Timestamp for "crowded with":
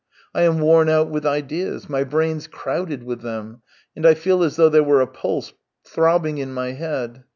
2.47-3.21